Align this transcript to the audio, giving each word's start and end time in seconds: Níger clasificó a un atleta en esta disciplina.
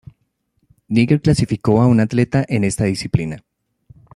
Níger 0.87 1.21
clasificó 1.21 1.79
a 1.79 1.85
un 1.85 1.99
atleta 1.99 2.43
en 2.49 2.63
esta 2.63 2.85
disciplina. 2.85 3.43